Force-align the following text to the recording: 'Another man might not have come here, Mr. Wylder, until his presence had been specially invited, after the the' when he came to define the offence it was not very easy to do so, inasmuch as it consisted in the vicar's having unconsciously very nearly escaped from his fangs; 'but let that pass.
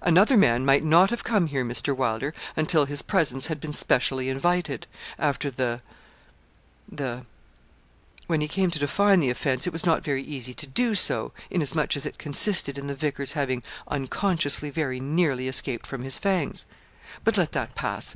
'Another 0.00 0.36
man 0.36 0.64
might 0.64 0.84
not 0.84 1.10
have 1.10 1.24
come 1.24 1.48
here, 1.48 1.64
Mr. 1.64 1.92
Wylder, 1.96 2.32
until 2.54 2.84
his 2.84 3.02
presence 3.02 3.48
had 3.48 3.58
been 3.58 3.72
specially 3.72 4.28
invited, 4.28 4.86
after 5.18 5.50
the 5.50 5.82
the' 6.88 7.26
when 8.28 8.40
he 8.40 8.46
came 8.46 8.70
to 8.70 8.78
define 8.78 9.18
the 9.18 9.28
offence 9.28 9.66
it 9.66 9.72
was 9.72 9.84
not 9.84 10.04
very 10.04 10.22
easy 10.22 10.54
to 10.54 10.68
do 10.68 10.94
so, 10.94 11.32
inasmuch 11.50 11.96
as 11.96 12.06
it 12.06 12.16
consisted 12.16 12.78
in 12.78 12.86
the 12.86 12.94
vicar's 12.94 13.32
having 13.32 13.64
unconsciously 13.88 14.70
very 14.70 15.00
nearly 15.00 15.48
escaped 15.48 15.84
from 15.84 16.04
his 16.04 16.16
fangs; 16.16 16.64
'but 17.24 17.36
let 17.36 17.50
that 17.50 17.74
pass. 17.74 18.14